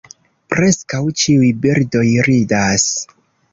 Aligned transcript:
Preskaŭ 0.53 1.01
ĉiuj 1.25 1.51
birdoj 1.67 2.05
ridas. 2.31 2.89